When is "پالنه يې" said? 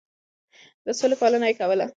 1.21-1.55